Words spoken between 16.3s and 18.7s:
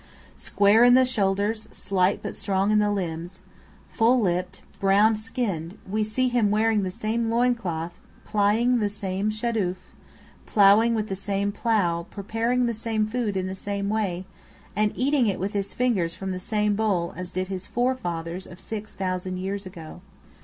the same bowl, as did his forefathers of